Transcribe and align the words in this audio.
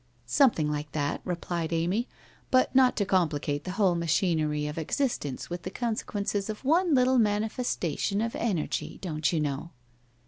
'Something 0.25 0.71
like 0.71 0.93
that,' 0.93 1.21
replied 1.23 1.71
Amy.' 1.71 2.09
But 2.55 2.73
not 2.73 2.95
to 2.97 3.05
com 3.05 3.29
plicate 3.29 3.65
the 3.65 3.73
whole 3.77 3.93
machinery 3.93 4.65
of 4.65 4.79
existence 4.79 5.47
with 5.47 5.61
the 5.61 5.69
con 5.69 5.95
sequences 5.95 6.49
of 6.49 6.65
one 6.65 6.95
little 6.95 7.19
manifestation 7.19 8.19
of 8.19 8.35
energy, 8.35 8.97
don't 9.03 9.31
you 9.31 9.39
know 9.39 9.73